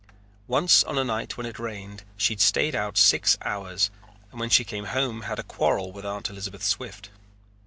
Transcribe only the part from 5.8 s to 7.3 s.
with Aunt Elizabeth Swift.